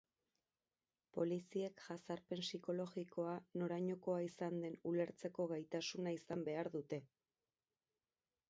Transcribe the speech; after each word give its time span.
Poliziek 1.17 1.83
jazarpen 1.89 2.41
psikologikoa 2.45 3.35
norainokoa 3.63 4.17
izan 4.31 4.57
den 4.65 4.79
ulertzeko 4.93 5.49
gaitasuna 5.55 6.19
izan 6.21 6.45
behar 6.49 6.75
dute. 6.79 7.01